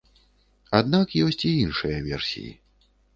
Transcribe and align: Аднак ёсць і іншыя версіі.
Аднак 0.79 1.13
ёсць 1.25 1.39
і 1.49 1.51
іншыя 1.65 1.97
версіі. 2.09 2.51